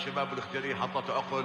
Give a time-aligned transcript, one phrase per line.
[0.00, 1.44] الشباب الاختيارية حطت عقل.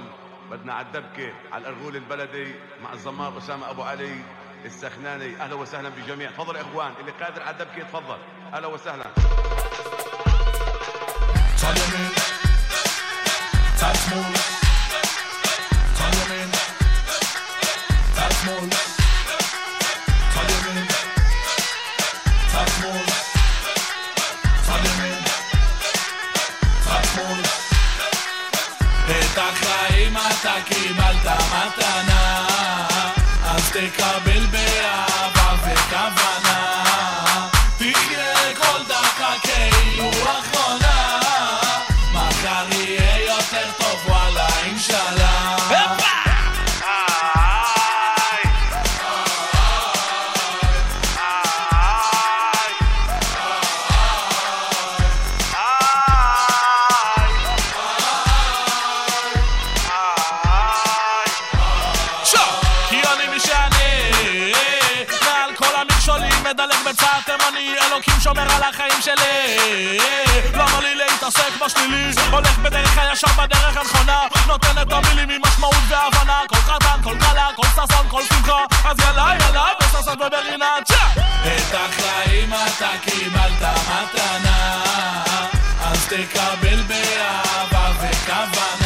[0.50, 4.20] بدنا على الدبكة على الأرغول البلدي مع الزمار أسامة أبو علي
[4.64, 5.36] السخناني.
[5.40, 6.30] أهلا وسهلا بجميع.
[6.30, 8.18] تفضل إخوان اللي قادر على الدبكة تفضل
[8.54, 9.04] أهلا وسهلا.
[11.60, 12.04] Touch me.
[13.80, 14.55] Touch me.
[30.64, 32.46] קיבלת מתנה,
[33.44, 34.65] אז תקבל באהבה
[70.54, 72.10] למה לי להתעסק בשלילי?
[72.30, 74.22] הולך בדרך הישר בדרך הנכונה.
[74.46, 76.40] נותן את המילים עם משמעות והבנה.
[76.48, 78.64] כל חתן, כל כלה, כל ששון, כל שמחה.
[78.84, 81.06] אז יאללה יאללה בששון וברינה צ'ה!
[81.46, 84.82] את החיים אתה קיבלת מתנה.
[85.80, 88.85] אז תקבל באהבה וכוונה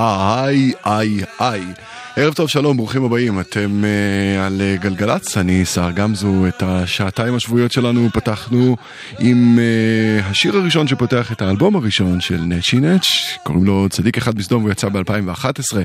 [0.00, 1.74] Ay, ay, ay.
[2.20, 3.40] ערב טוב, שלום, ברוכים הבאים.
[3.40, 6.46] אתם uh, על uh, גלגלצ, אני סער גמזו.
[6.48, 8.76] את השעתיים השבועיות שלנו פתחנו
[9.18, 13.04] עם uh, השיר הראשון שפותח את האלבום הראשון של נצ'י נץ',
[13.42, 15.76] קוראים לו צדיק אחד בסדום, הוא יצא ב-2011.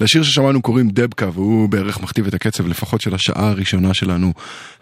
[0.00, 4.32] לשיר ששמענו קוראים דבקה, והוא בערך מכתיב את הקצב לפחות של השעה הראשונה שלנו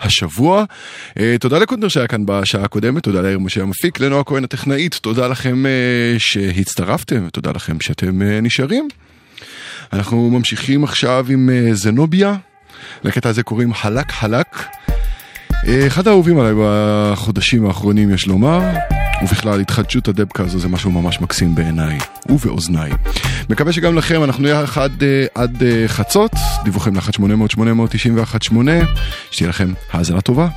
[0.01, 0.65] השבוע.
[1.11, 5.29] Uh, תודה לקוטנר שהיה כאן בשעה הקודמת, תודה ליאיר משה המפיק, לנועה כהן הטכנאית, תודה
[5.29, 8.89] לכם uh, שהצטרפתם, תודה לכם שאתם uh, נשארים.
[9.93, 12.35] אנחנו ממשיכים עכשיו עם אה, זנוביה,
[13.05, 14.67] לקטע הזה קוראים חלק חלק.
[15.67, 18.61] אה, אחד האהובים עליי בחודשים האחרונים יש לומר,
[19.23, 22.91] ובכלל התחדשות הדבקה הזו זה משהו ממש מקסים בעיניי ובאוזניי.
[23.51, 26.33] מקווה שגם לכם אנחנו יחד אה, עד חצות,
[26.65, 28.55] דיווחים ל-1-800-891-8,
[29.31, 30.49] שתהיה לכם האזנה טובה.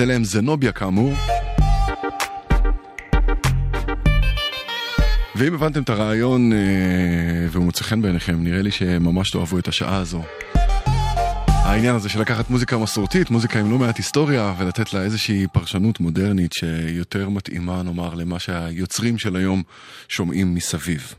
[0.00, 1.12] אז אלה הם זנוביה כאמור.
[5.36, 6.58] ואם הבנתם את הרעיון אה,
[7.50, 10.22] והוא מוצא חן בעיניכם, נראה לי שממש תאהבו את השעה הזו.
[11.48, 16.00] העניין הזה של לקחת מוזיקה מסורתית, מוזיקה עם לא מעט היסטוריה, ולתת לה איזושהי פרשנות
[16.00, 19.62] מודרנית שיותר מתאימה, נאמר, למה שהיוצרים של היום
[20.08, 21.14] שומעים מסביב.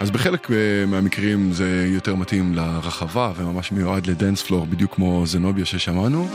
[0.00, 0.56] אז בחלק אה,
[0.86, 6.28] מהמקרים זה יותר מתאים לרחבה וממש מיועד לדנס פלור, בדיוק כמו זנוביה ששמענו.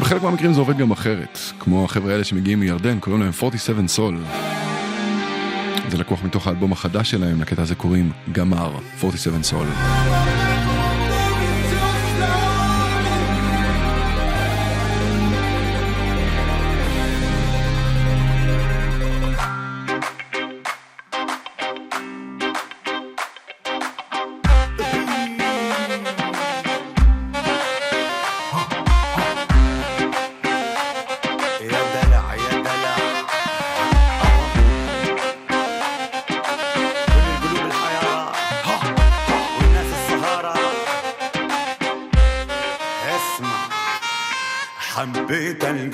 [0.00, 4.18] בחלק מהמקרים זה עובד גם אחרת, כמו החבר'ה האלה שמגיעים מירדן, קוראים להם 47 סול.
[5.88, 9.66] זה לקוח מתוך האלבום החדש שלהם, לקטע הזה קוראים גמר, 47 סול.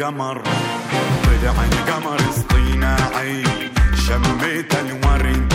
[0.06, 0.42] القمر
[1.24, 3.42] طلع القمر اصطناعي
[4.06, 5.52] شميت الورد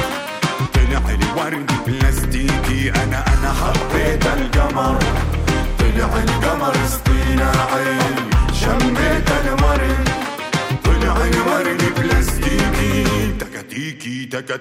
[0.73, 4.99] طلع الورد بلاستيكي أنا أنا حبيت القمر
[5.79, 7.99] طلع القمر اصطناعي
[8.53, 10.09] شميت الورد
[10.83, 13.03] طلع الورد بلاستيكي
[13.39, 14.57] تكتيكي تكا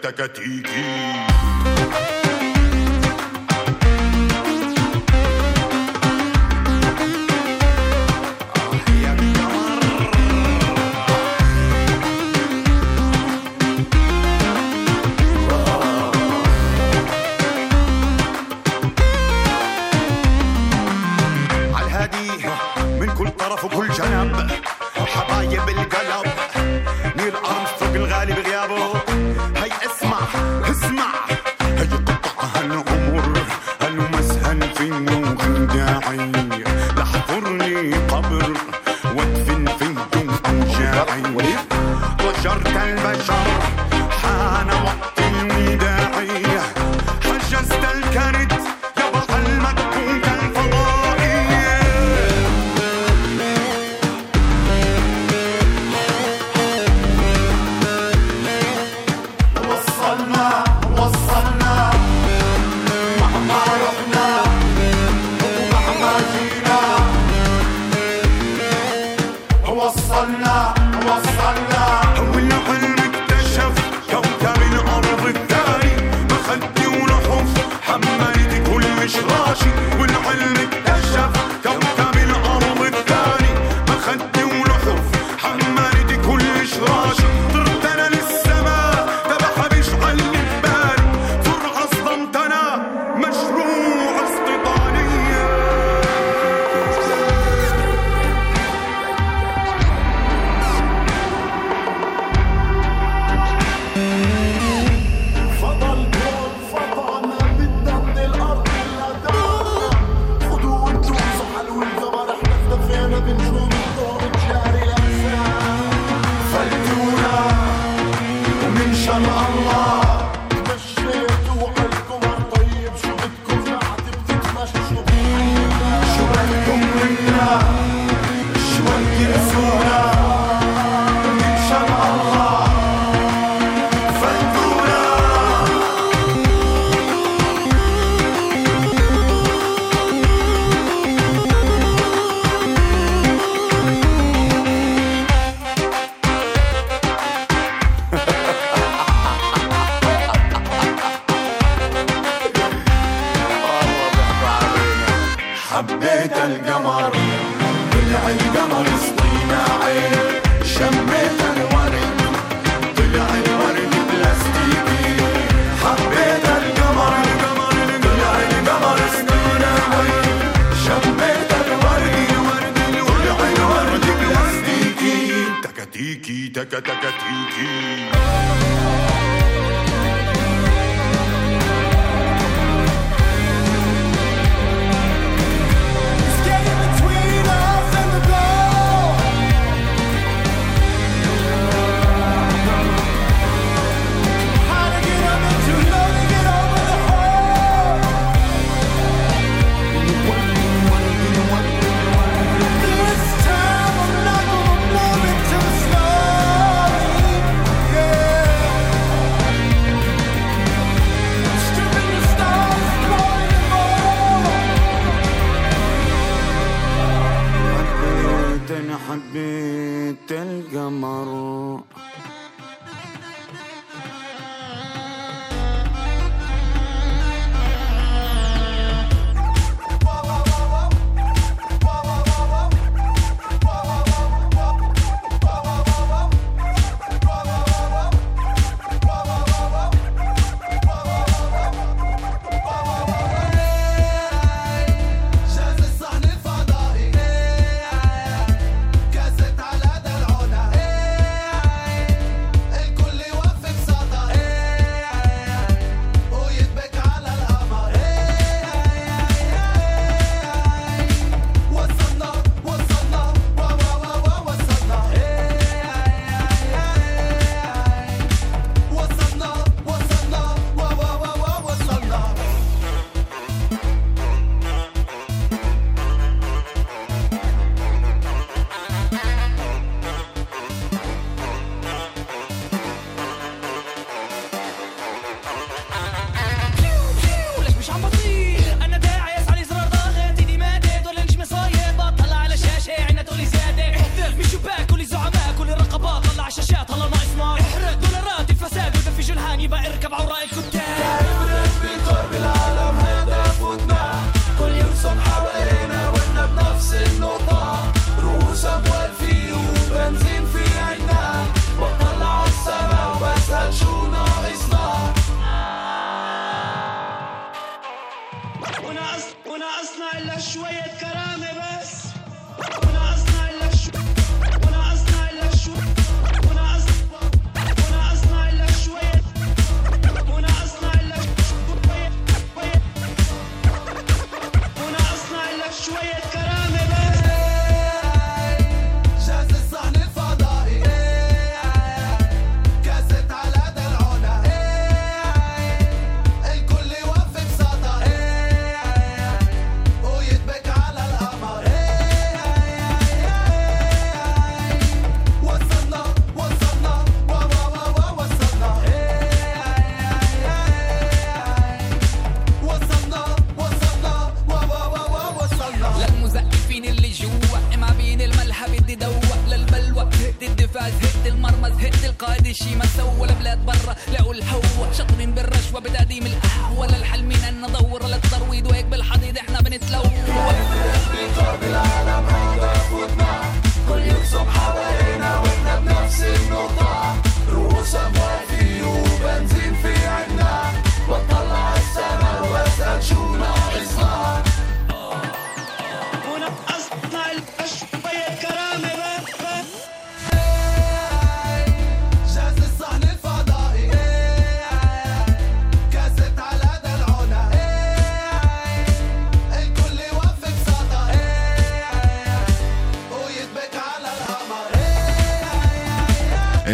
[93.51, 93.90] Room.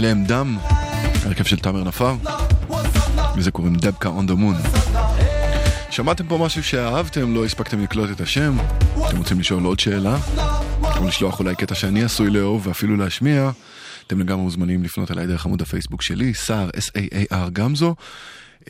[0.07, 0.59] אליהם דם,
[1.25, 2.15] הרכב של תאמר נפר,
[3.37, 4.57] וזה קוראים דבקה און דה מון.
[5.91, 8.57] שמעתם פה משהו שאהבתם, לא הספקתם לקלוט את השם,
[9.09, 10.17] אתם רוצים לשאול עוד שאלה,
[10.83, 13.51] או לשלוח אולי קטע שאני עשוי לאהוב ואפילו להשמיע,
[14.07, 17.95] אתם לגמרי מוזמנים לפנות אליי דרך עמוד הפייסבוק שלי, סער, S-A-A-R גמזו.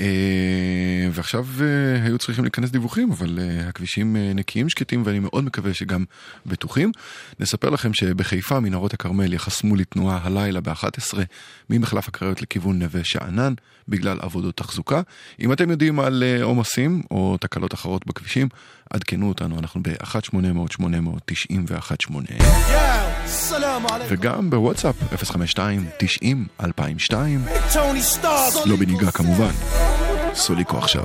[0.00, 5.74] אה, ועכשיו אה, היו צריכים להיכנס דיווחים, אבל אה, הכבישים נקיים, שקטים, ואני מאוד מקווה
[5.74, 6.04] שגם
[6.46, 6.92] בטוחים.
[7.40, 11.18] נספר לכם שבחיפה מנהרות הכרמל יחסמו לתנועה הלילה ב-11
[11.70, 13.54] ממחלף הקריות לכיוון נווה שאנן,
[13.88, 15.00] בגלל עבודות תחזוקה.
[15.40, 18.48] אם אתם יודעים על עומסים או תקלות אחרות בכבישים,
[18.90, 22.14] עדכנו אותנו, אנחנו ב-1-800-891-8.
[24.08, 25.16] וגם בוואטסאפ, 052-90-2002.
[28.66, 29.50] לא בנהיגה כמובן.
[30.34, 31.04] סוליקו עכשיו.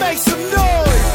[0.00, 1.12] Make some noise!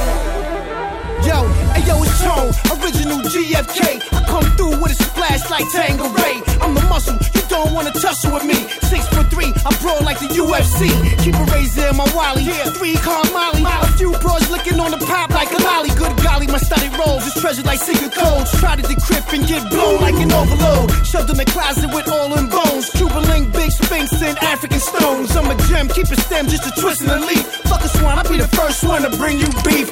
[1.28, 1.38] Yo,
[1.74, 3.82] hey yo, it's Tone, original GFK.
[4.18, 6.36] I come through with a splash like Tangeray.
[6.64, 7.18] I'm the muscle,
[7.51, 8.55] don't wanna tussle with me
[8.91, 10.91] Six foot three, I brawl like the UFC
[11.23, 12.45] Keep a razor in my wally,
[12.79, 16.47] three car molly A few bros licking on the pop like a lolly Good golly,
[16.47, 20.19] my study rolls is treasured like secret codes Try to decrypt and get blown like
[20.25, 24.37] an overload Shoved in the closet with all in bones Cuban link, big sphinx and
[24.39, 27.83] African stones I'm a gem, keep it stem just a twist and a leaf Fuck
[27.85, 29.89] a swan, I'll be the first one to bring you beef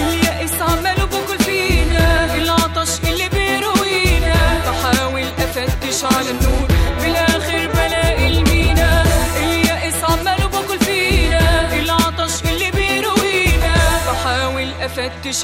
[0.00, 4.34] اليأس عماله باكل فينا العطش اللي بيروينا
[4.66, 6.43] بحاول افتش على النور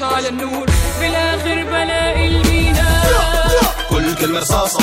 [0.00, 0.66] على النور
[1.00, 3.02] بالآخر بلاقي المينا
[3.90, 4.80] كل كلمة رصاصة.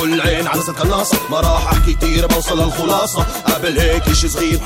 [0.00, 4.60] كل عين على صد قناصة ما راح أحكي كتير بوصل للخلاصة قبل هيك إشي صغير.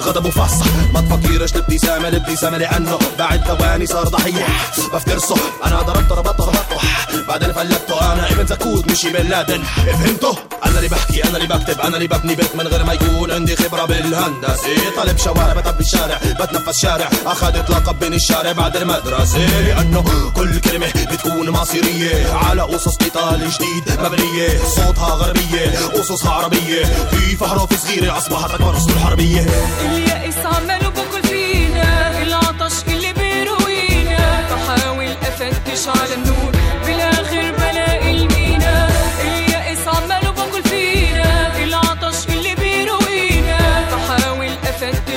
[0.00, 4.46] غضب وفصة ما تفكرش الابتسامة الابتسامة لأنه بعد ثواني صار ضحية.
[4.94, 9.62] بفترسه أنا ضربته ربطته ربطته بعدين فلتته أنا ابن زكوت مش بن لادن.
[9.62, 13.30] فهمته أنا اللي بحكي أنا اللي بكتب أنا اللي ببني بيت من غير ما يكون
[13.30, 14.90] عندي خبرة بالهندسة.
[14.96, 19.38] طالب شوارع بطب الشارع بتنفس شارع أخذت لقب بين الشارع بعد المدرسة.
[19.38, 22.32] لأنه كل كلمة بتكون مصيرية.
[22.32, 26.84] على قصص قتال جديد مبنية صوتها غربية قصصها عربية.
[26.84, 29.46] في فهرة في صغيرة أصبحت أكبر أسطول حربية.
[29.84, 34.48] اليأس عماله باكل فينا؟ العطش اللي بيروينا.
[34.50, 36.51] بحاول أفتش على النور.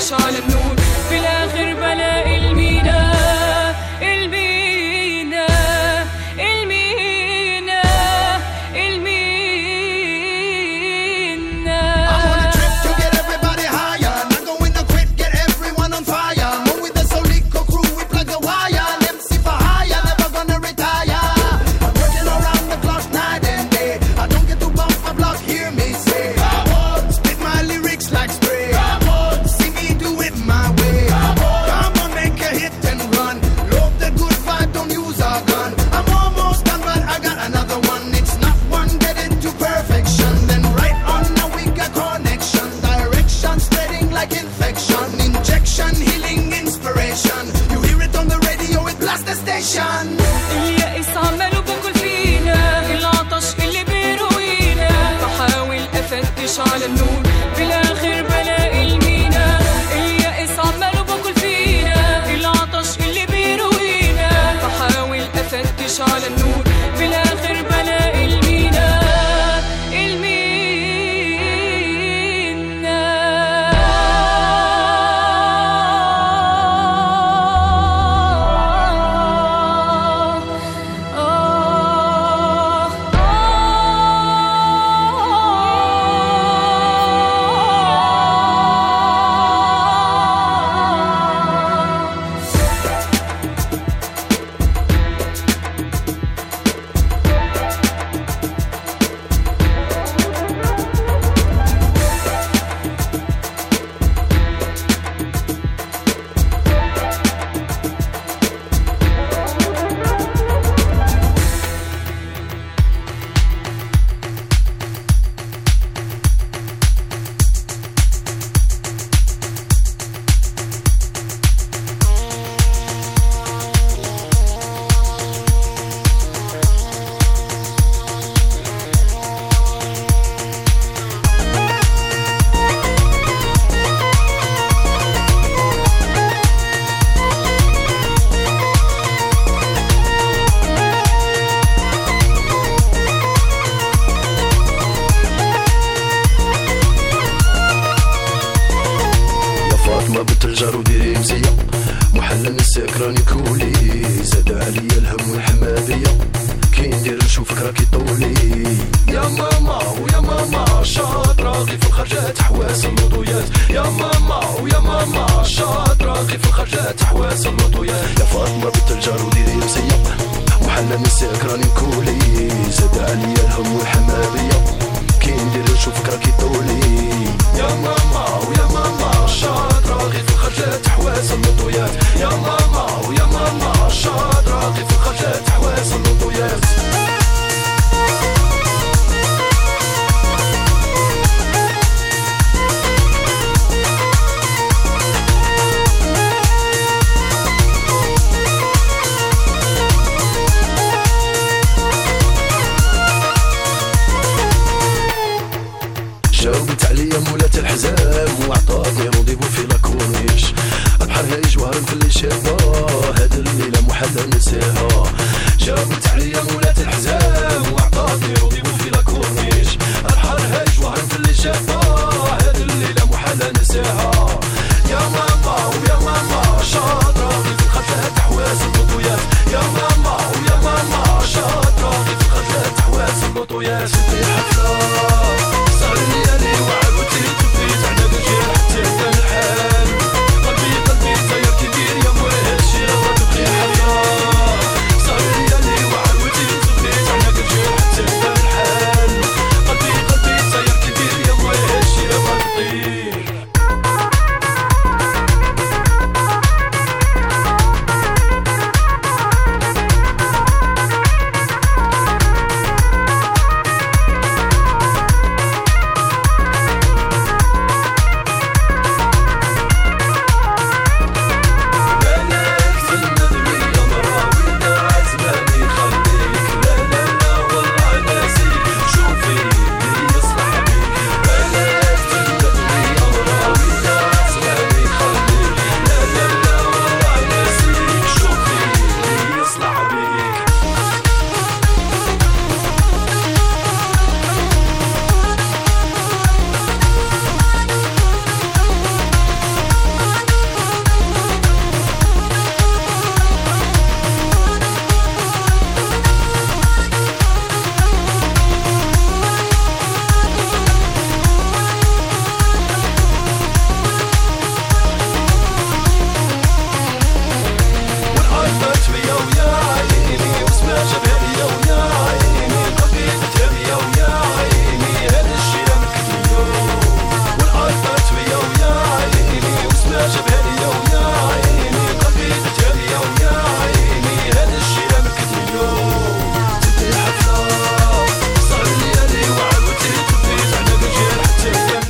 [0.06, 0.64] shine and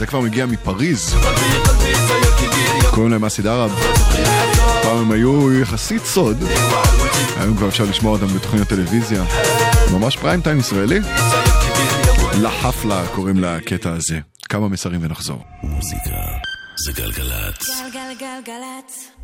[0.06, 1.16] זה כבר מגיע מפריז.
[2.92, 3.72] קוראים להם אסי דאראב.
[4.84, 6.44] פעם הם היו יחסית סוד.
[7.38, 9.24] היום כבר אפשר לשמוע אותם בתוכניות טלוויזיה.
[9.92, 11.00] ממש פריים טיים ישראלי.
[12.42, 14.20] לחפלה קוראים לקטע הזה.
[14.50, 15.44] כמה מסרים ונחזור.
[15.64, 16.16] מוזיקה
[16.86, 17.68] זה גלגלצ.
[17.94, 19.15] גלגלגלצ.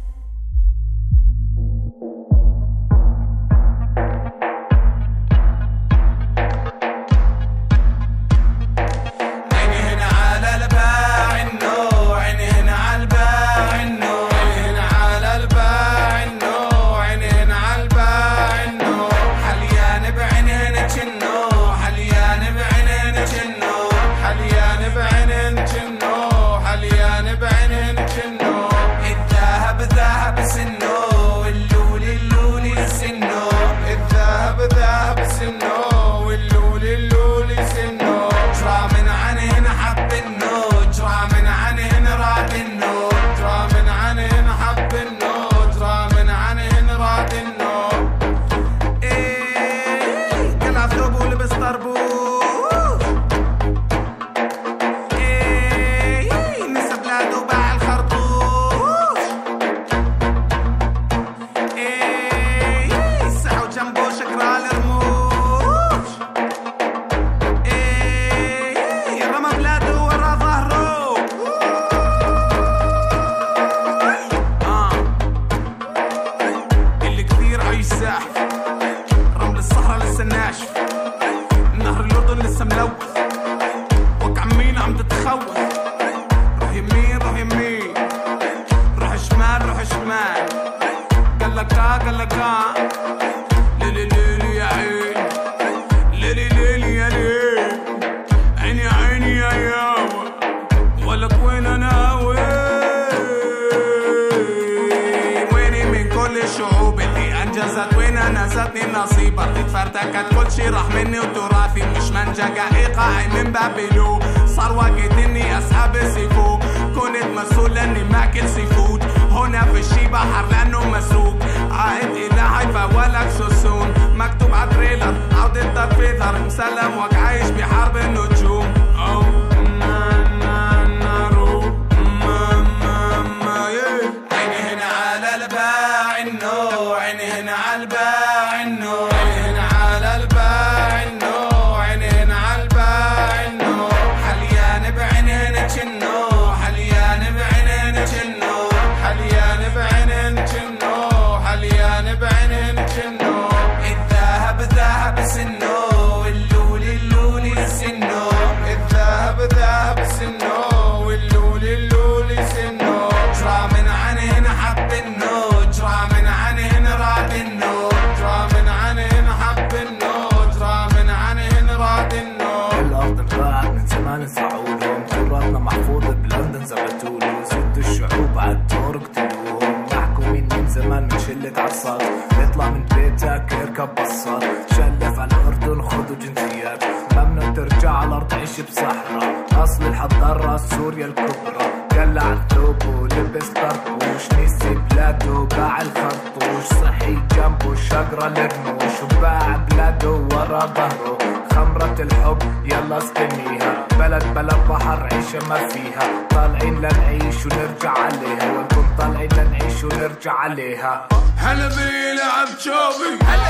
[186.62, 186.78] تغير
[187.16, 189.46] ممنوع ترجع على الأرض عيش بصحراء.
[189.64, 191.66] أصل الحضارة سوريا الكبرى.
[191.92, 194.40] قلع الثوب ولبس طرطوش.
[194.40, 196.64] نسي بلاده باع الخرطوش.
[196.64, 201.18] صحي جنبه شقرا لرموش وباع بلاده ورا ظهره.
[201.54, 206.28] خمرة الحب يلا استنيها بلد بلا بحر عيشة ما فيها.
[206.30, 208.52] طالعين لنعيش ونرجع عليها.
[208.58, 211.08] ونكون طالعين لنعيش ونرجع عليها.
[211.42, 213.26] هلا بيلعب شوبي.
[213.26, 213.50] هلا.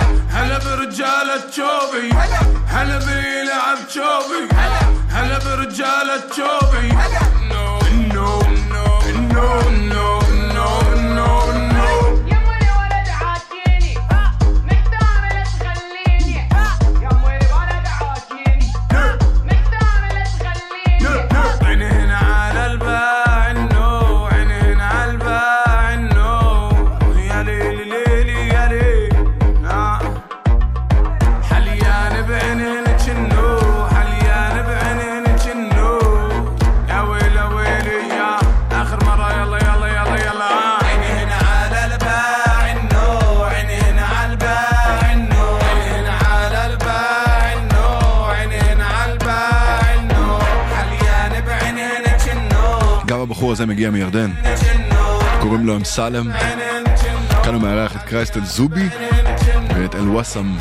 [0.57, 2.39] برجالة شوبي هلا.
[2.99, 4.53] بيلعب شوبي.
[4.53, 4.79] هلا.
[5.39, 6.21] برجالة
[6.91, 7.40] هلا.
[53.61, 54.31] הזה מגיע מירדן.
[55.41, 56.31] קוראים לו אמסלם.
[57.43, 58.89] כאן הוא מארח את קרייסטל זובי
[59.75, 60.55] ואת אלוואסם.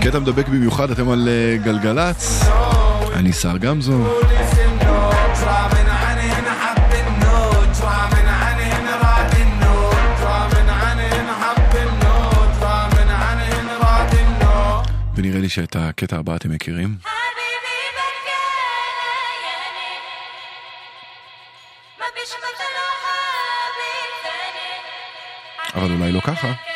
[0.00, 2.44] קטע מדבק במיוחד, אתם על אה, גלגלצ.
[3.14, 4.04] אני שר גמזו.
[15.16, 17.21] ונראה לי שאת הקטע הבא אתם מכירים.
[25.74, 26.71] אבל אולי לא ככה.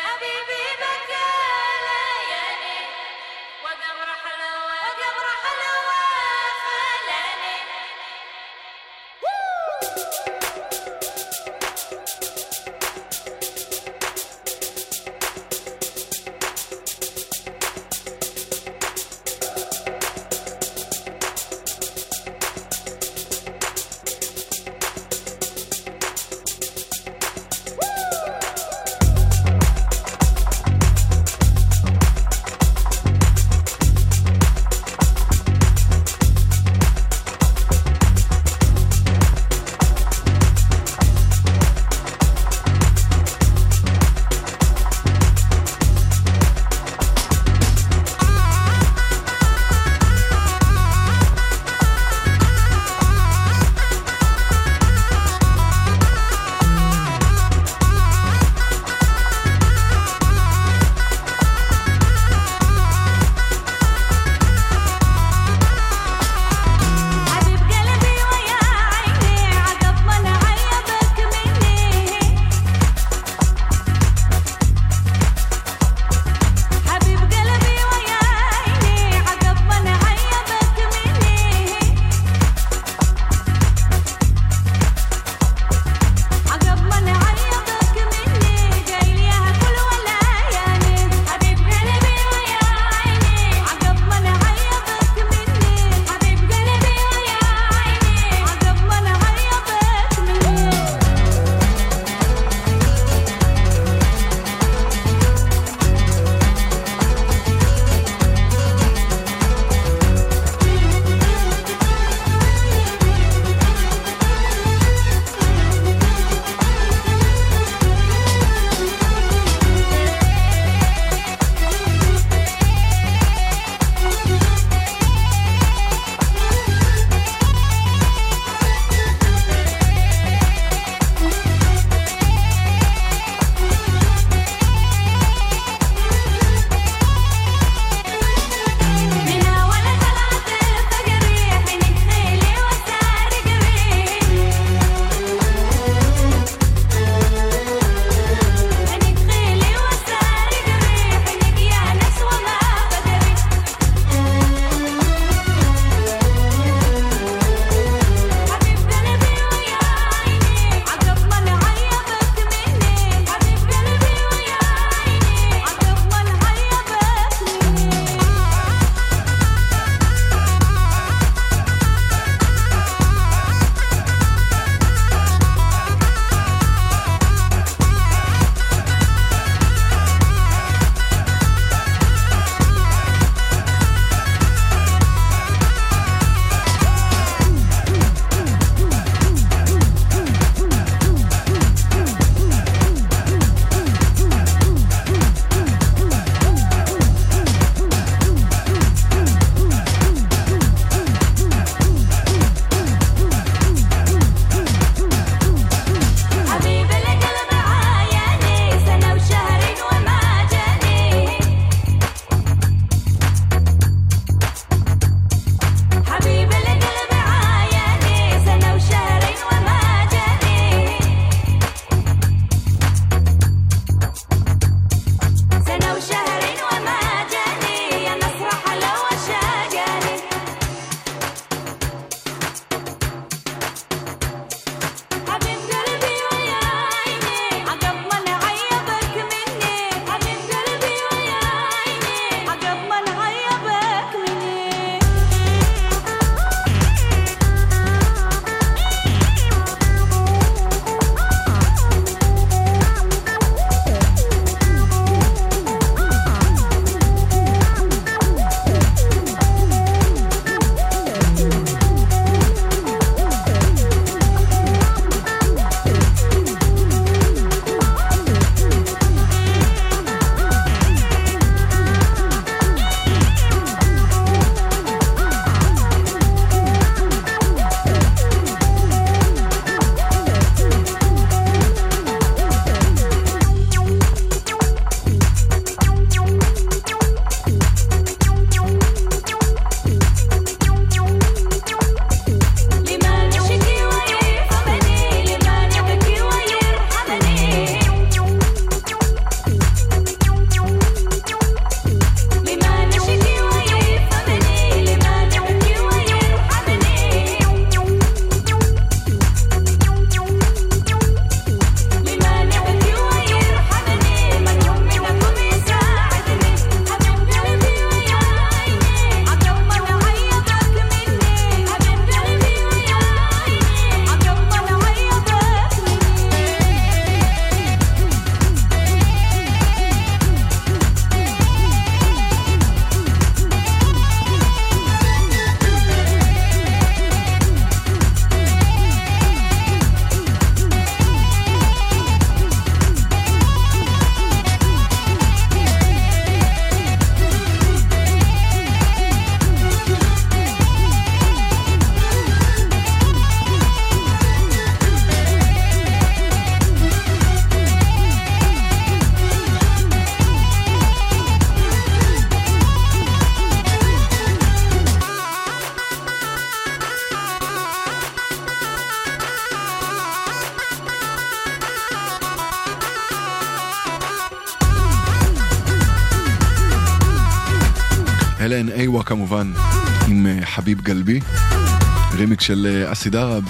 [382.47, 383.43] של אה, אסי דראב,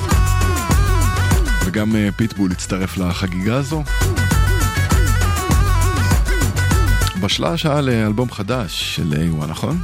[1.66, 3.84] וגם אה, פיטבול הצטרף לחגיגה הזו.
[7.22, 9.80] בשלה השעה לאלבום חדש של איווה, נכון?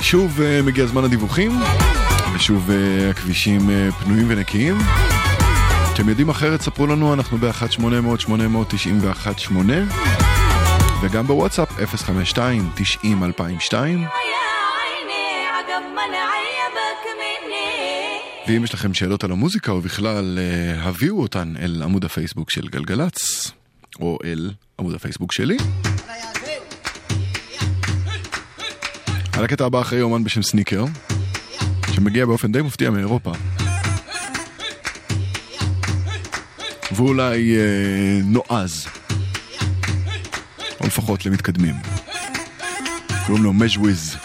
[0.00, 1.60] שוב אה, מגיע זמן הדיווחים,
[2.34, 4.78] ושוב אה, הכבישים אה, פנויים ונקיים.
[5.94, 10.25] אתם יודעים אחרת, ספרו לנו, אנחנו ב-1-800-891-8
[11.06, 11.68] וגם בוואטסאפ
[12.36, 13.74] 052-90-2002
[18.48, 22.68] ואם יש לכם שאלות על המוזיקה או בכלל, אה, הביאו אותן אל עמוד הפייסבוק של
[22.68, 23.50] גלגלצ,
[24.00, 25.56] או אל עמוד הפייסבוק שלי.
[29.32, 30.84] על הקטע הבא אחרי אומן בשם סניקר,
[31.92, 33.32] שמגיע באופן די מפתיע מאירופה.
[36.92, 38.86] ואולי אה, נועז,
[40.86, 41.74] או לפחות למתקדמים.
[43.26, 44.16] קוראים לו מז'וויז.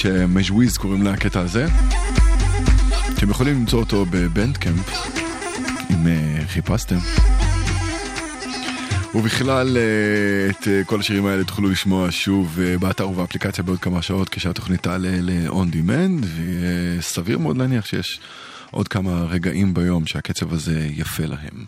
[0.00, 1.66] שמז'וויז קוראים לקטע הזה.
[3.14, 4.90] אתם יכולים למצוא אותו בבנדקאמפ,
[5.90, 6.96] אם uh, חיפשתם.
[9.14, 14.28] ובכלל, uh, את uh, כל השירים האלה תוכלו לשמוע שוב באתר ובאפליקציה בעוד כמה שעות
[14.28, 16.26] כשהתוכנית תעלה ל-on demand,
[16.98, 18.20] וסביר מאוד להניח שיש
[18.70, 21.64] עוד כמה רגעים ביום שהקצב הזה יפה להם.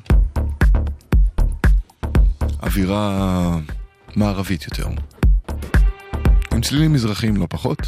[2.62, 3.58] אווירה
[4.16, 4.88] מערבית יותר.
[6.52, 7.78] עם צלילים מזרחיים לא פחות.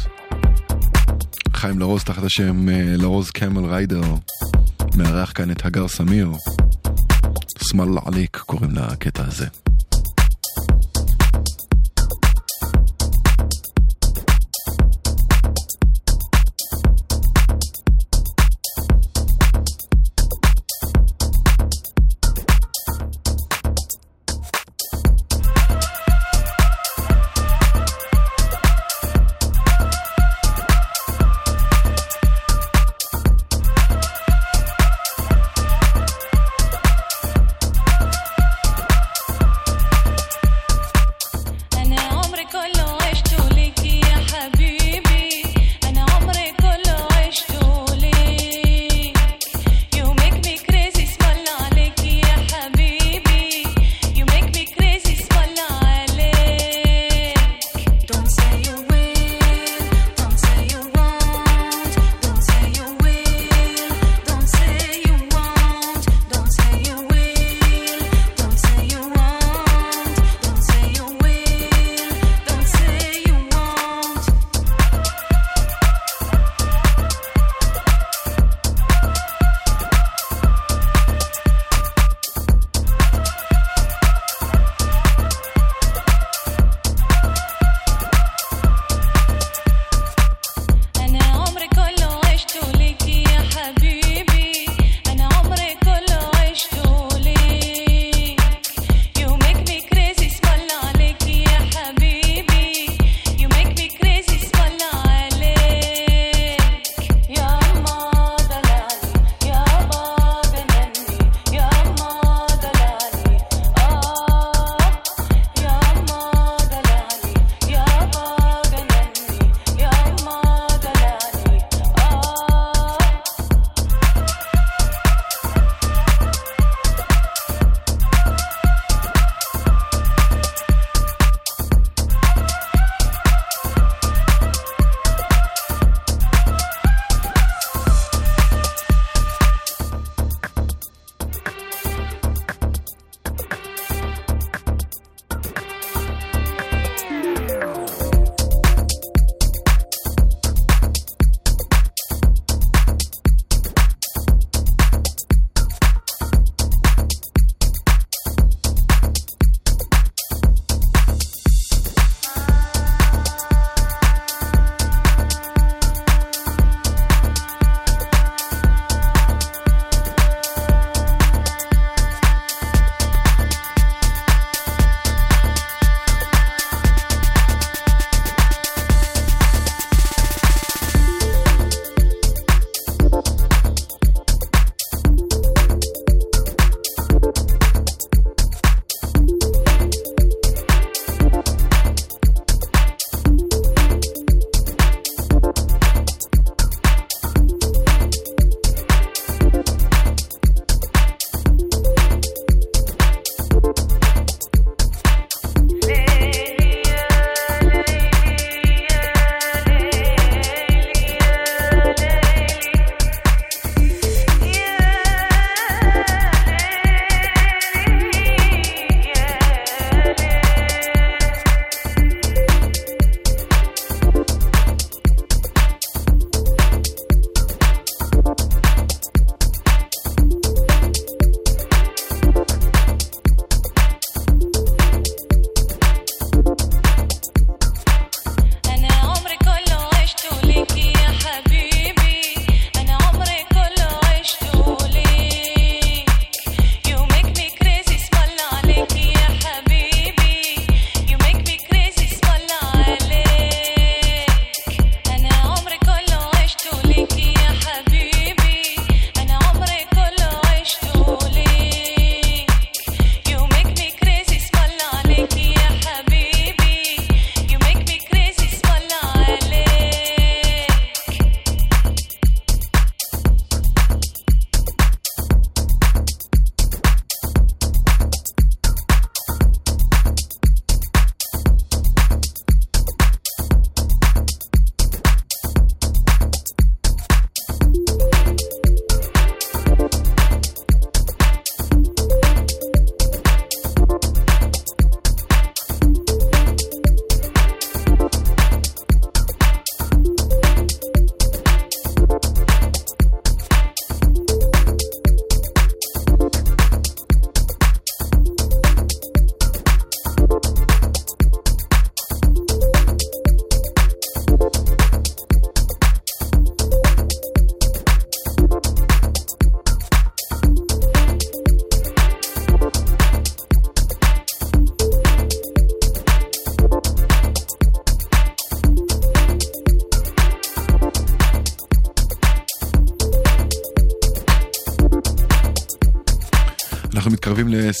[1.55, 4.01] חיים לרוז תחת השם אה, לרוז קמל ריידר,
[4.95, 6.31] מארח כאן את הגר סמיר.
[7.59, 9.64] סמאללה עליק קוראים לקטע הזה.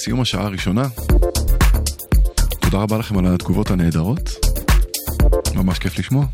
[0.05, 0.87] לסיום השעה הראשונה.
[2.59, 4.29] תודה רבה לכם על התגובות הנהדרות.
[5.55, 6.25] ממש כיף לשמוע.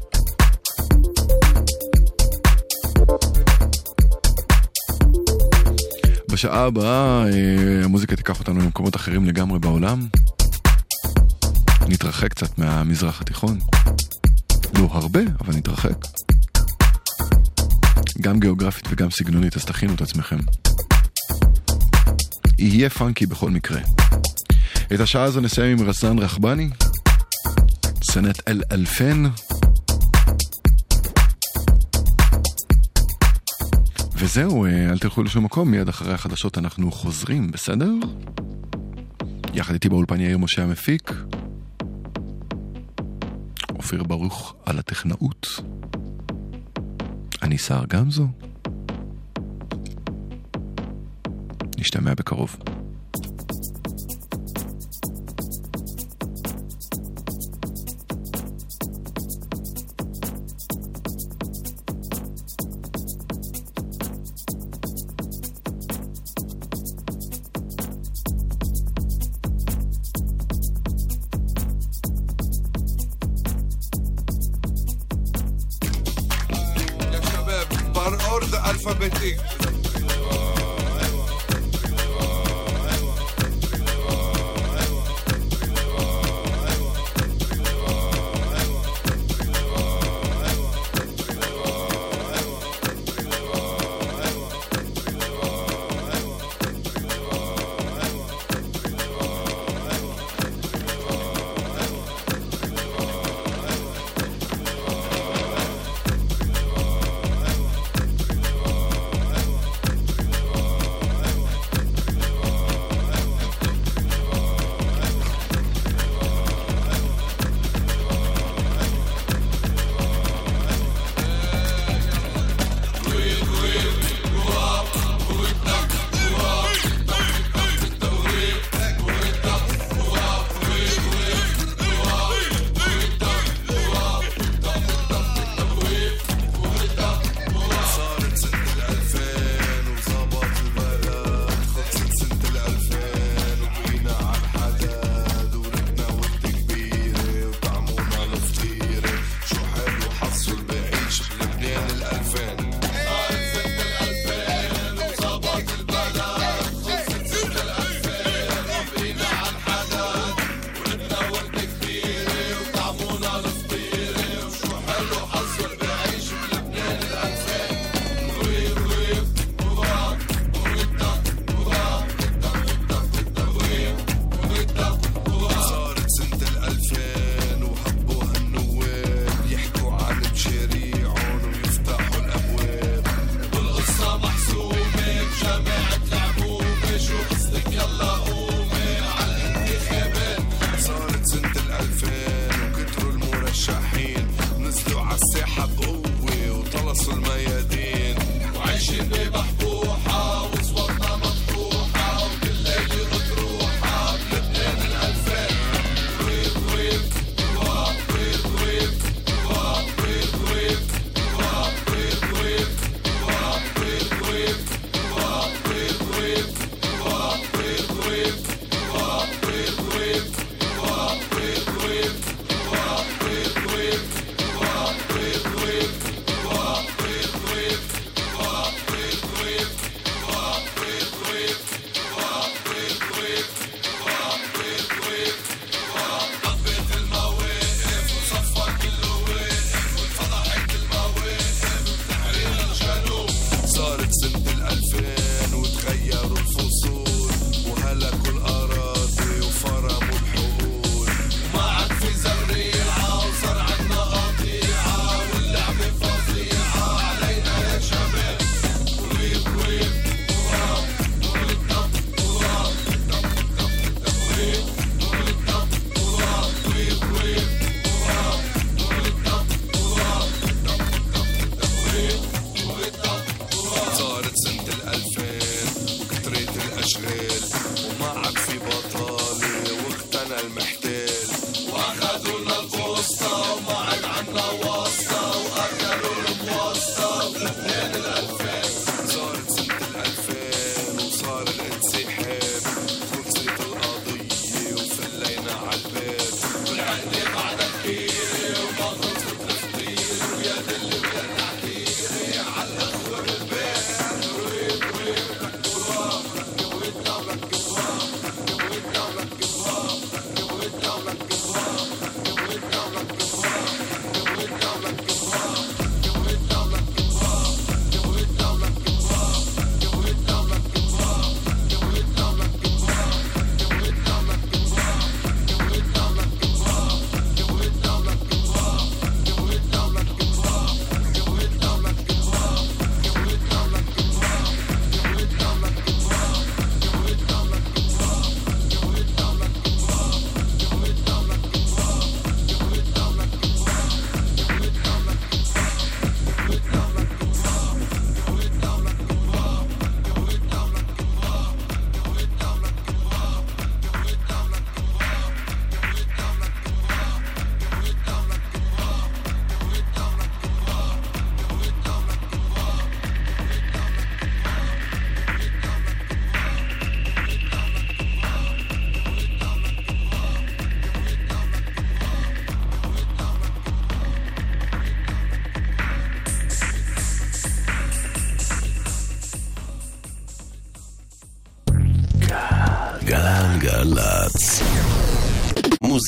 [6.31, 10.07] בשעה הבאה אה, המוזיקה תיקח אותנו למקומות אחרים לגמרי בעולם.
[11.87, 13.59] נתרחק קצת מהמזרח התיכון.
[14.79, 15.97] לא הרבה, אבל נתרחק.
[18.21, 20.37] גם גיאוגרפית וגם סגנונית, אז תכינו את עצמכם.
[22.61, 23.81] יהיה פאנקי בכל מקרה.
[24.93, 26.69] את השעה הזו נסיים עם רסן רחבני,
[28.03, 29.23] סנט אל אלפן,
[34.15, 37.91] וזהו, אה, אל תלכו לשום מקום, מיד אחרי החדשות אנחנו חוזרים, בסדר?
[39.53, 41.13] יחד איתי באולפן יאיר משה המפיק,
[43.75, 45.47] אופיר ברוך על הטכנאות,
[47.41, 48.50] אני שר גמזו.
[51.81, 52.47] Işlem Berbekarov.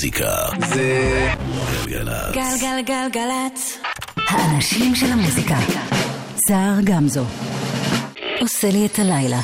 [0.03, 0.45] המוזיקה
[0.75, 1.29] זה
[1.85, 2.35] גלגלצ.
[2.35, 3.77] גלגלגלגלצ.
[4.27, 5.55] האנשים של המוזיקה.
[6.47, 7.23] סער גמזו.
[8.41, 9.39] עושה לי את הלילה.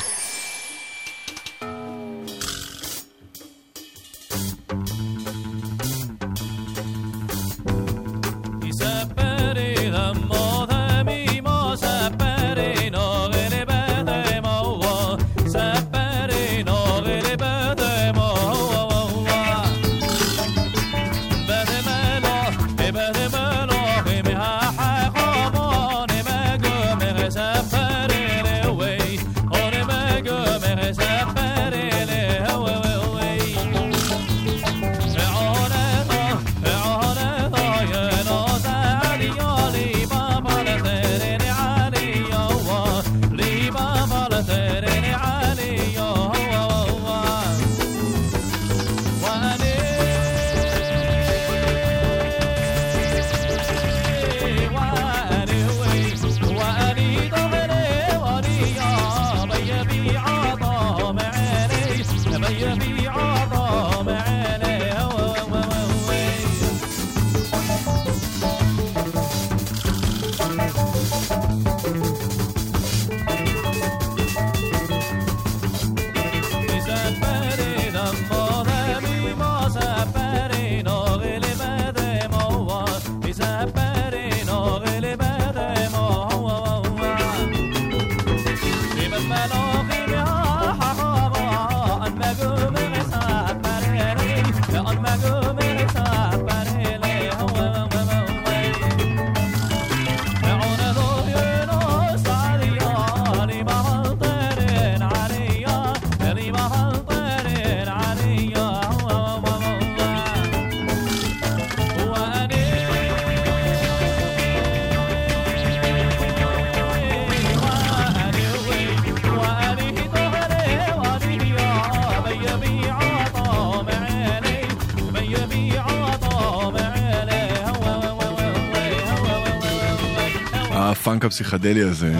[131.29, 132.19] הפסיכדלי הזה,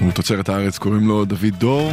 [0.00, 1.92] הוא תוצרת הארץ, קוראים לו דוד דור.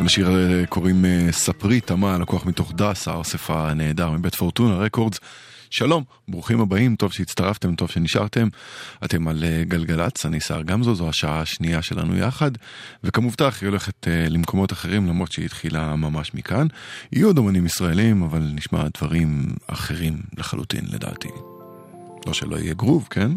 [0.00, 5.18] ולשיר הזה קוראים אה, ספרי תמה, לקוח מתוך דס, האוסף הנהדר מבית פורטונה רקורדס.
[5.70, 8.48] שלום, ברוכים הבאים, טוב שהצטרפתם, טוב שנשארתם.
[9.04, 12.50] אתם על אה, גלגלצ, אני סער גמזו, זו השעה השנייה שלנו יחד.
[13.04, 16.66] וכמובטח, היא הולכת אה, למקומות אחרים, למרות שהיא התחילה ממש מכאן.
[17.12, 21.28] יהיו עוד אמנים ישראלים, אבל נשמע דברים אחרים לחלוטין, לדעתי.
[22.26, 23.30] לא שלא יהיה גרוב, כן?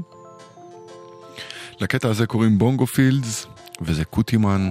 [1.79, 3.47] לקטע הזה קוראים בונגו פילדס,
[3.81, 4.69] וזה קוטימן.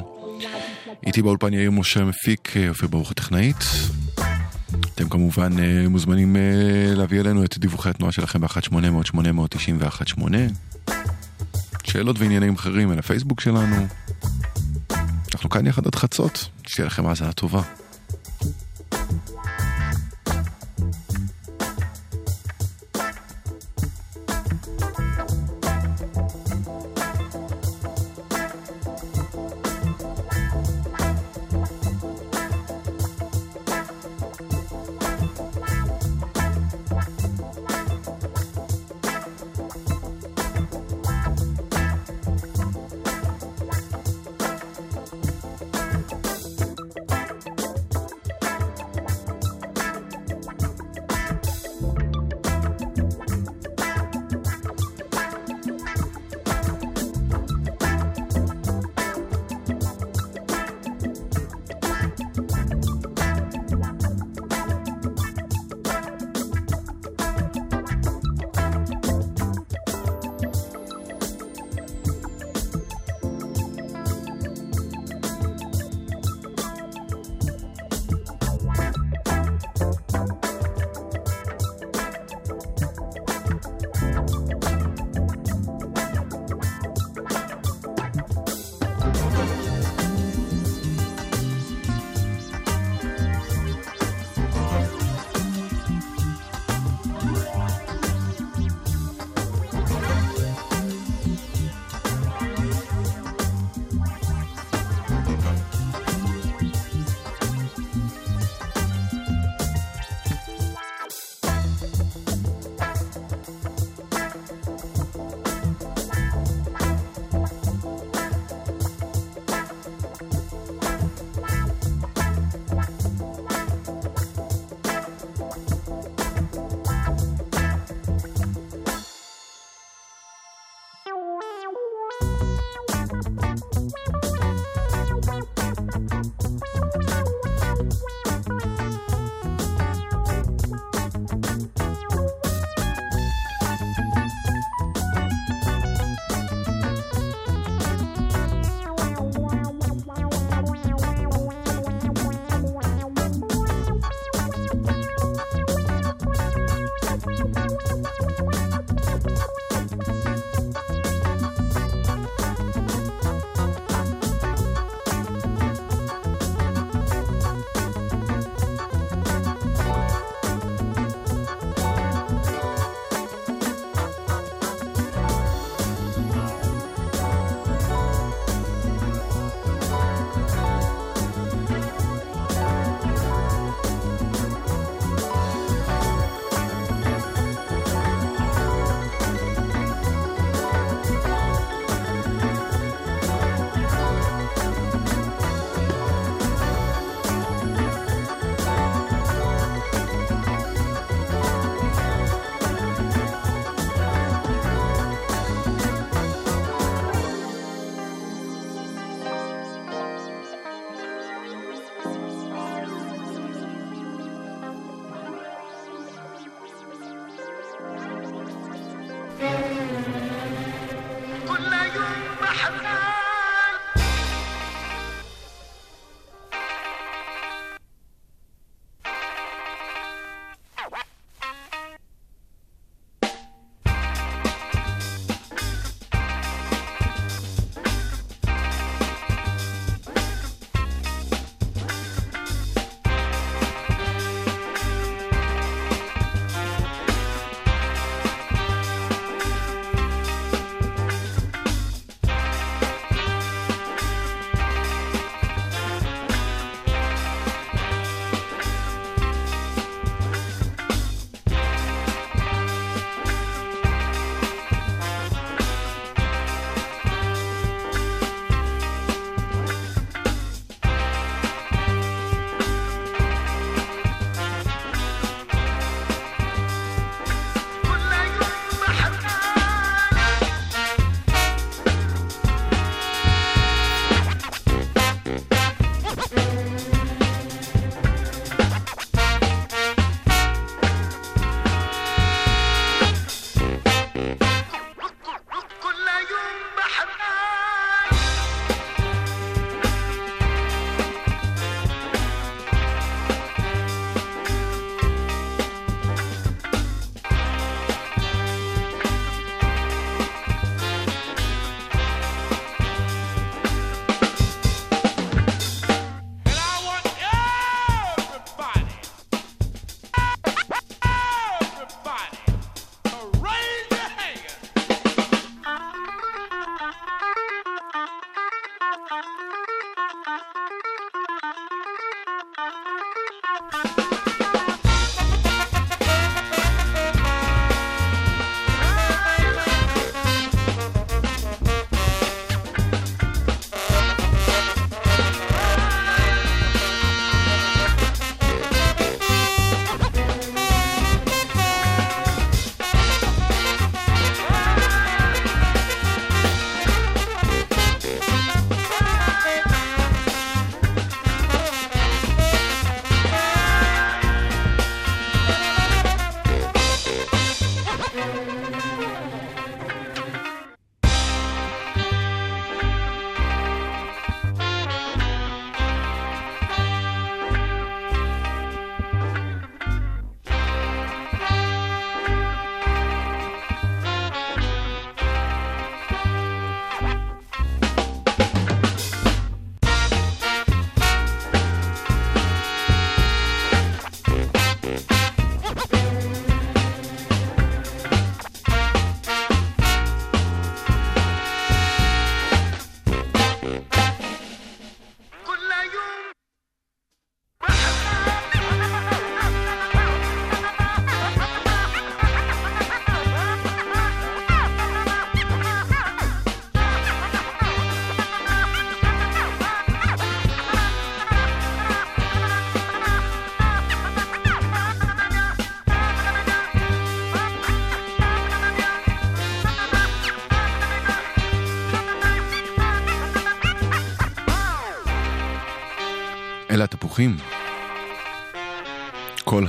[1.06, 3.56] איתי באולפן יאיר משה מפיק, אה, אופיר ברוך הטכנאית.
[4.94, 10.22] אתם כמובן אה, מוזמנים אה, להביא אלינו את דיווחי התנועה שלכם ב-1800-891-8.
[11.84, 13.86] שאלות ועניינים אחרים אל הפייסבוק שלנו.
[15.34, 17.62] אנחנו כאן יחד עד חצות, שתהיה לכם האזנה טובה.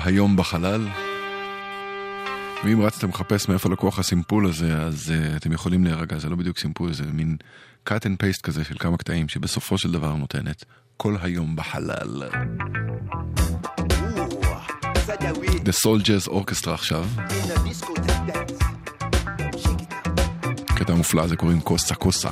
[0.06, 0.88] היום בחלל.
[2.66, 6.60] ואם רצתם לחפש מאיפה לקוח הסימפול הזה, אז uh, אתם יכולים להירגע, זה לא בדיוק
[6.60, 7.38] סימפול, זה מין
[7.90, 10.66] cut and paste כזה של כמה קטעים, שבסופו של דבר נותנת
[10.98, 12.24] כל היום בחלל.
[15.66, 17.06] The Jazz Orchestra עכשיו.
[20.66, 22.30] קטע מופלא, זה קוראים קוסה קוסה.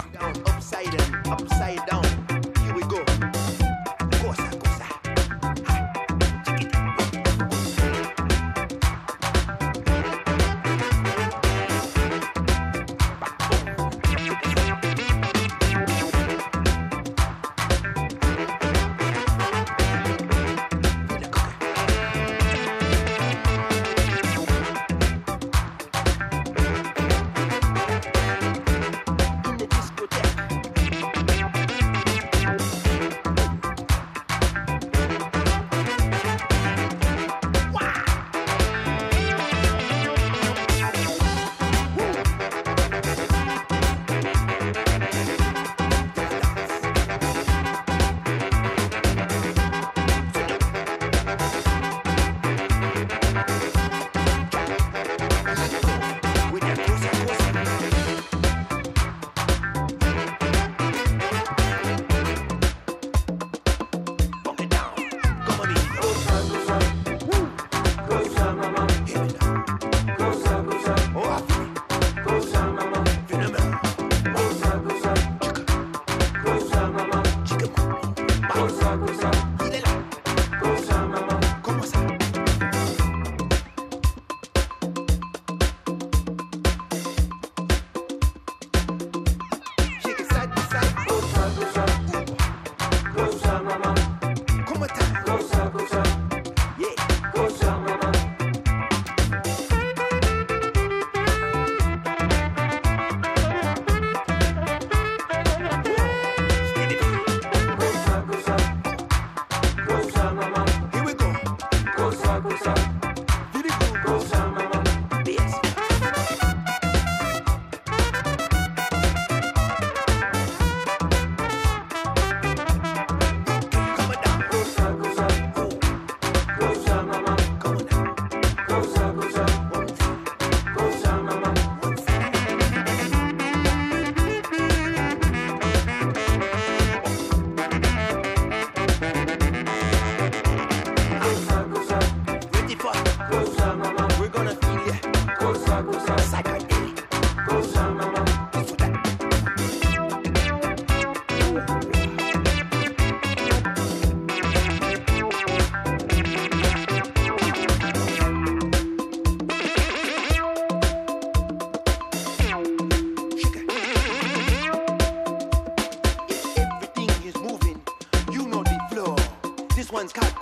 [169.94, 170.33] one's caught.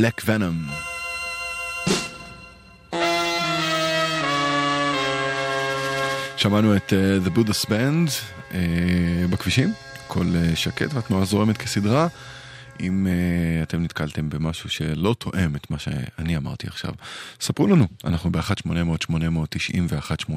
[0.00, 0.72] Black Venom.
[6.36, 8.10] שמענו את uh, The Buddhist Band
[8.50, 8.54] uh,
[9.30, 9.72] בכבישים,
[10.06, 12.08] הכל uh, שקט והתנועה זורמת כסדרה.
[12.80, 13.10] אם uh,
[13.62, 16.94] אתם נתקלתם במשהו שלא תואם את מה שאני אמרתי עכשיו,
[17.40, 20.32] ספרו לנו, אנחנו ב-1-800-890-118.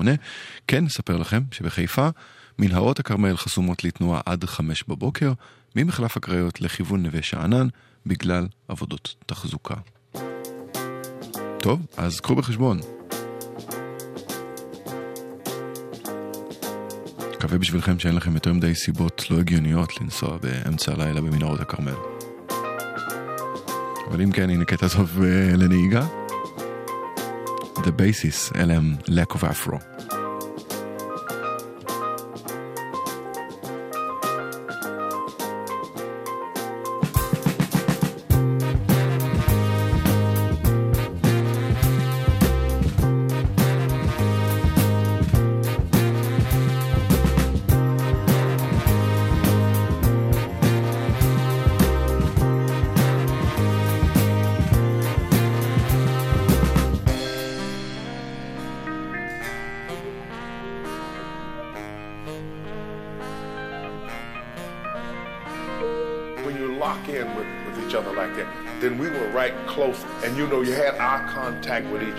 [0.68, 2.10] כן, נספר לכם שבחיפה
[2.60, 5.34] מנהרות הכרמל חסומות לתנועה עד חמש בבוקר,
[5.76, 7.68] ממחלף הקריות לכיוון נווה שאנן,
[8.06, 9.76] בגלל עבודות תחזוקה.
[11.60, 12.80] טוב, אז קחו בחשבון,
[17.44, 21.96] מקווה בשבילכם שאין לכם יותר מדי סיבות לא הגיוניות לנסוע באמצע הלילה במנהרות הכרמל.
[24.10, 26.08] אבל אם כן, הנה קטע טוב uh, לנהיגה.
[27.76, 29.93] The Basis, אלה הם Lack of Afro.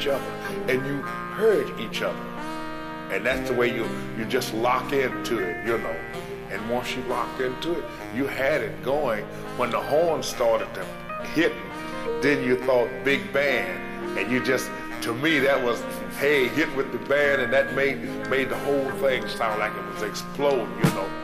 [0.04, 0.24] Each other,
[0.68, 2.18] and you heard each other,
[3.10, 5.96] and that's the way you you just lock into it, you know.
[6.50, 9.24] And once you locked into it, you had it going.
[9.56, 10.84] When the horn started to
[11.28, 11.52] hit,
[12.20, 14.70] then you thought big band, and you just
[15.02, 15.82] to me that was
[16.18, 17.98] hey hit with the band, and that made
[18.28, 21.23] made the whole thing sound like it was exploding, you know.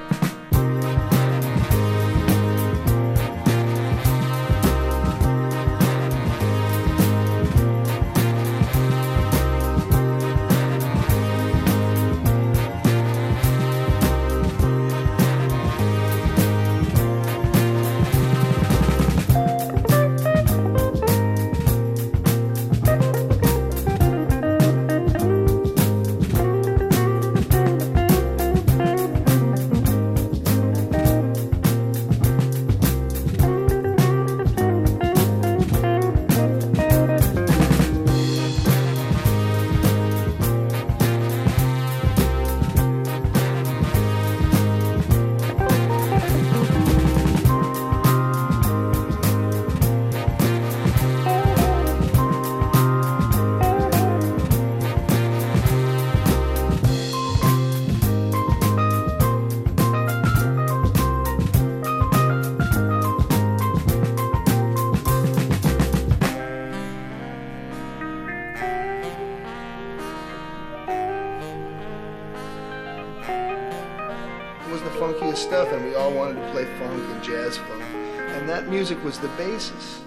[79.11, 80.01] Was the basis,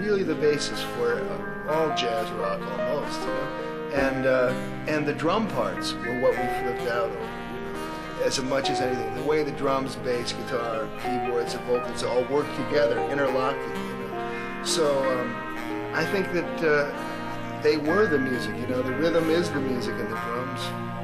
[0.00, 3.90] really the basis for uh, all jazz rock almost, you know.
[3.94, 4.48] And uh,
[4.88, 9.14] and the drum parts were what we flipped out over, as much as anything.
[9.14, 14.60] The way the drums, bass, guitar, keyboards, and vocals all work together, interlocking, you know.
[14.64, 18.82] So um, I think that uh, they were the music, you know.
[18.82, 21.01] The rhythm is the music, and the drums.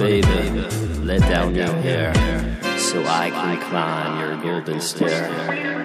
[0.00, 0.50] baby,
[1.04, 2.14] let down your hair
[2.78, 5.79] so I can climb your golden stair.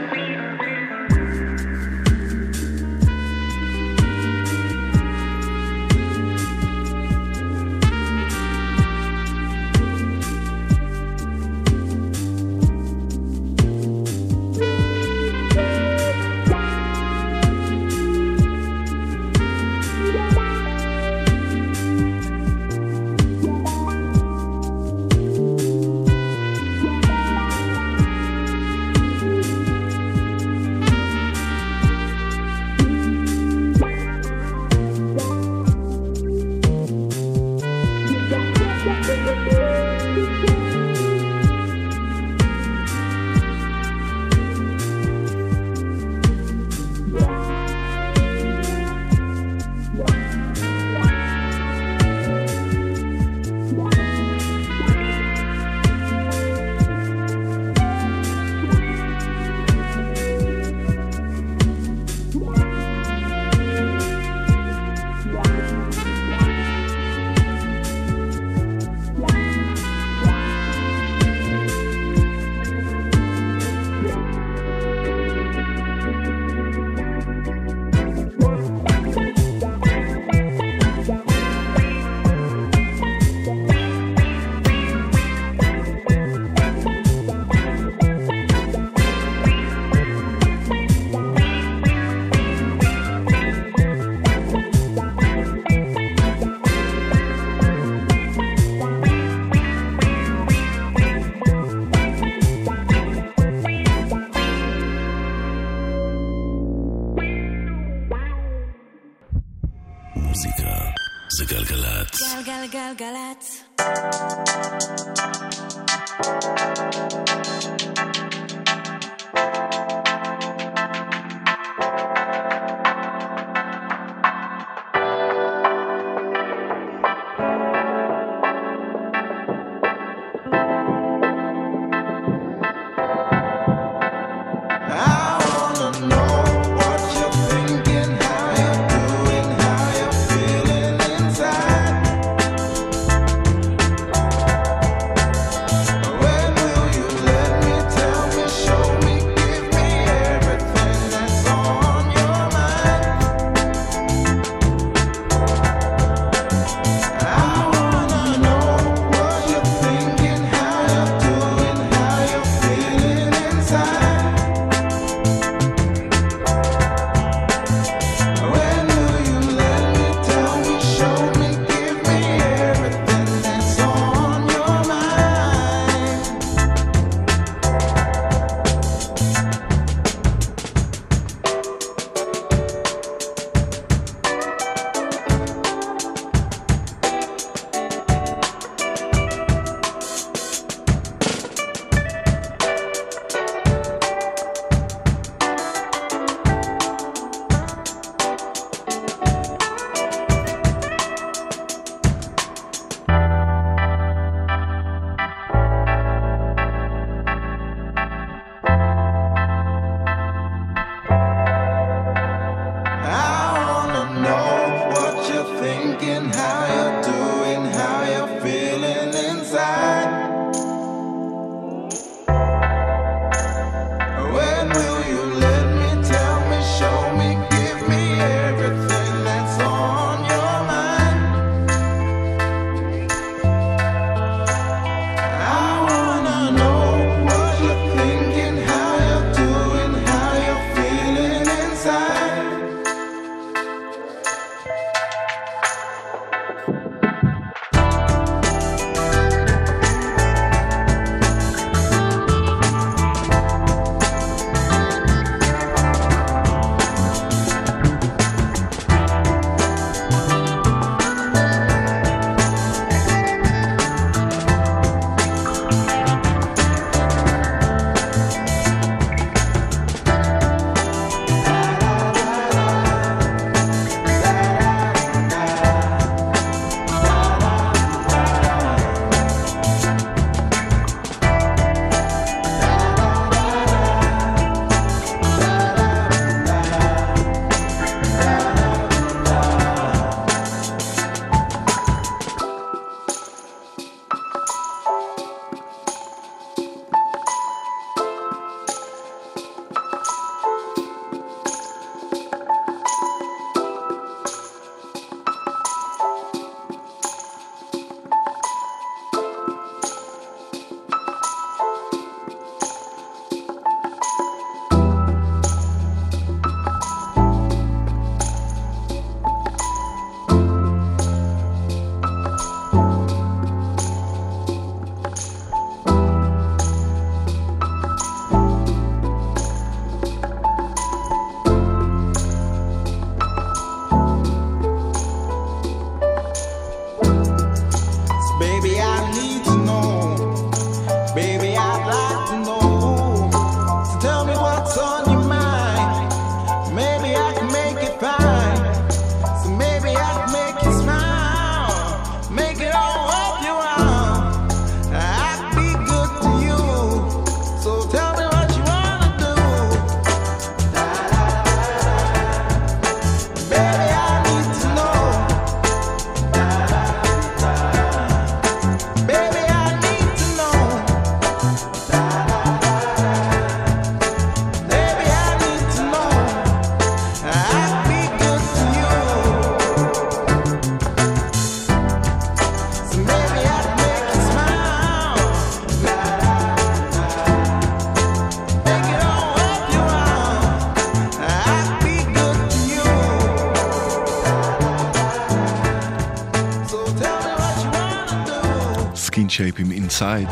[399.36, 400.28] שייפ עם אינסייד.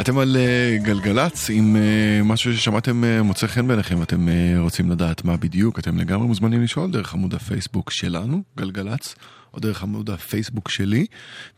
[0.00, 4.28] אתם על אה, גלגלצ, אם אה, משהו ששמעתם אה, מוצא חן בעיניכם, אתם
[4.58, 9.14] רוצים לדעת מה בדיוק, אתם לגמרי מוזמנים לשאול דרך עמוד הפייסבוק שלנו, גלגלצ,
[9.54, 11.06] או דרך עמוד הפייסבוק שלי.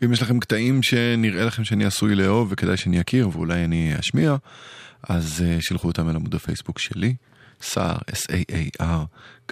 [0.00, 4.36] ואם יש לכם קטעים שנראה לכם שאני עשוי לאהוב וכדאי שאני אכיר ואולי אני אשמיע,
[5.08, 7.14] אז אה, שלחו אותם אל עמוד הפייסבוק שלי,
[7.60, 8.84] סער, S-A-A-R,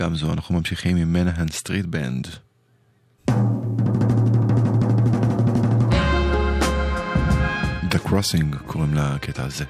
[0.01, 2.27] גם זו, אנחנו ממשיכים עם מנהן סטריט בנד.
[7.91, 9.65] The Crossing קוראים לקטע הזה.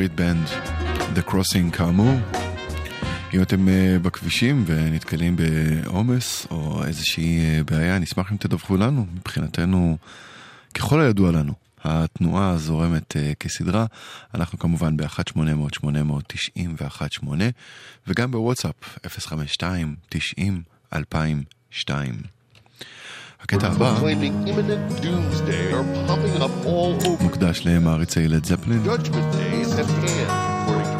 [0.00, 0.46] סטריט בנד,
[1.14, 2.18] The Crossing כאמור.
[3.34, 9.06] אם אתם אה, בכבישים ונתקלים בעומס או איזושהי אה, בעיה, נשמח אם תדווחו לנו.
[9.14, 9.96] מבחינתנו,
[10.74, 11.52] ככל הידוע לנו,
[11.84, 13.86] התנועה זורמת אה, כסדרה.
[14.34, 17.26] אנחנו כמובן ב-1-800-891-8
[18.06, 20.62] וגם בוואטסאפ 052 90
[20.92, 22.14] 2002
[23.48, 27.22] imminent doomsday are popping up all over.
[27.22, 28.84] מוקדש למעריצי לד זפלין.
[28.84, 29.34] Judgment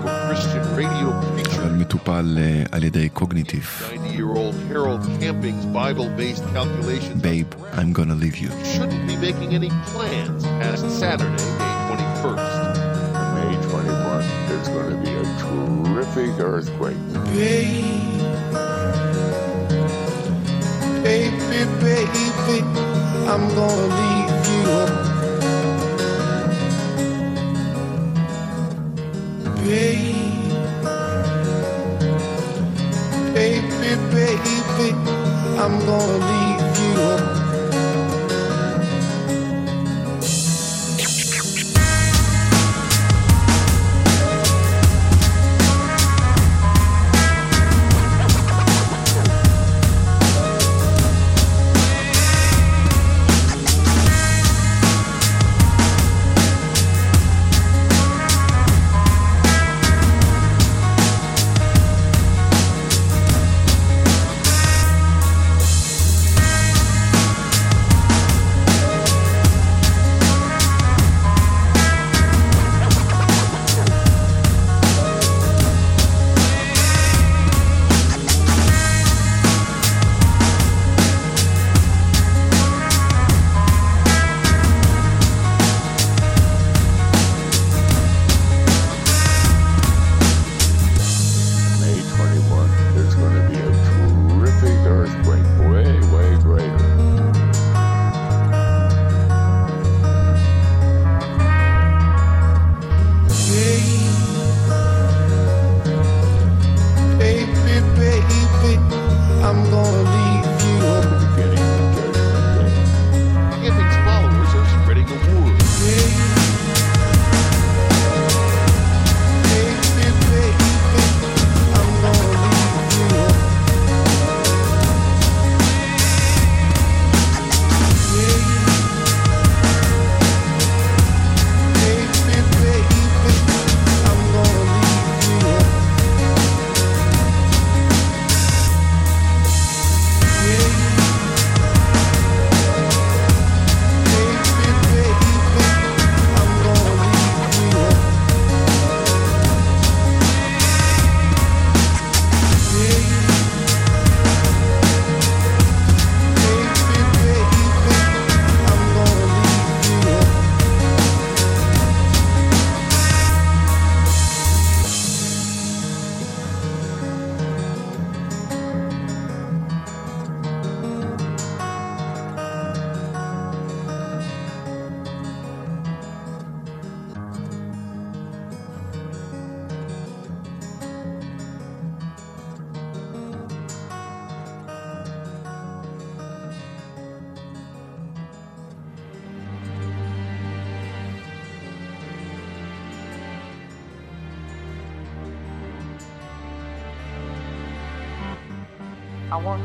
[0.07, 1.61] a Christian radio preacher.
[1.63, 2.39] אבל מטופל
[2.73, 3.83] על ידי קוגניטיב.
[3.91, 7.23] 90-year-old Harold Camping's Bible-based calculations.
[7.23, 8.51] Babe, I'm gonna leave you.
[8.75, 12.53] Shouldn't be making any plans past Saturday, May 21st.
[13.37, 17.01] May 21st, there's going to be a terrific earthquake.
[21.05, 22.30] Babe, baby, baby.
[23.33, 24.77] I'm gonna leave you.
[33.35, 33.63] Baby,
[34.13, 34.91] baby, baby,
[35.59, 37.40] I'm gonna leave you.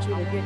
[0.01, 0.43] 住的店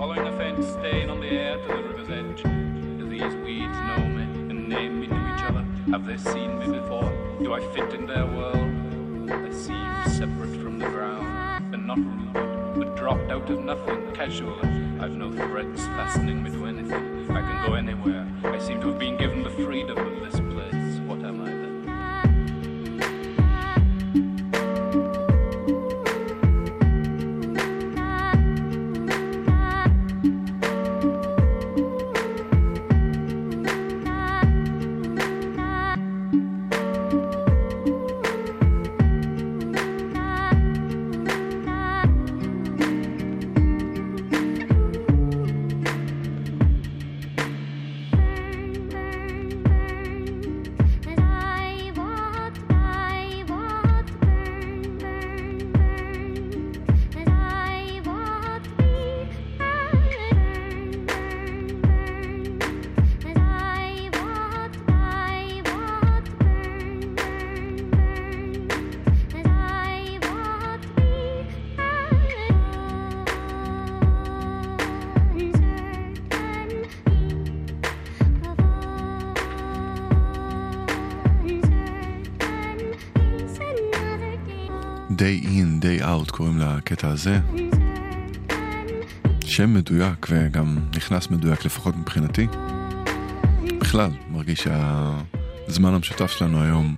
[0.00, 2.42] Following a faint stain on the air to the river's edge.
[2.42, 5.62] Do these weeds know me and name me to each other?
[5.90, 7.12] Have they seen me before?
[7.42, 8.56] Do I fit in their world?
[9.30, 14.66] I seem separate from the ground and not rooted, but dropped out of nothing casually.
[15.00, 17.30] I've no threads fastening me to anything.
[17.30, 18.26] I can go anywhere.
[18.42, 20.40] I seem to have been given the freedom of this
[87.00, 87.40] לקטע הזה.
[89.44, 92.46] שם מדויק וגם נכנס מדויק לפחות מבחינתי.
[93.80, 96.96] בכלל, מרגיש שהזמן המשותף שלנו היום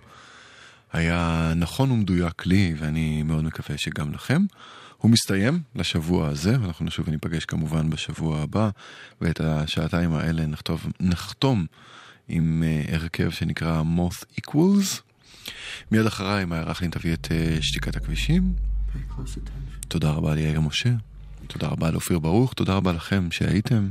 [0.92, 4.42] היה נכון ומדויק לי, ואני מאוד מקווה שגם לכם.
[4.96, 8.70] הוא מסתיים לשבוע הזה, ואנחנו נשוב וניפגש כמובן בשבוע הבא,
[9.20, 11.66] ואת השעתיים האלה נכתוב, נחתום
[12.28, 15.00] עם אה, הרכב שנקרא Moth Equals.
[15.90, 18.71] מיד אחריי, מאיה רכלין תביא את אה, שתיקת הכבישים.
[19.88, 20.90] תודה רבה ליאיר משה,
[21.46, 23.90] תודה רבה לאופיר ברוך, תודה רבה לכם שהייתם.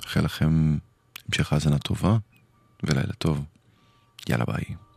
[0.00, 0.76] מאחל לכם
[1.28, 2.16] המשך האזנה טובה
[2.82, 3.44] ולילה טוב.
[4.28, 4.89] יאללה ביי.